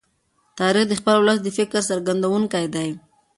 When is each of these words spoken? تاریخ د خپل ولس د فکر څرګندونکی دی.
تاریخ 0.57 0.85
د 0.89 0.93
خپل 0.99 1.15
ولس 1.19 1.39
د 1.43 1.47
فکر 1.57 1.79
څرګندونکی 1.89 2.65
دی. 2.75 2.89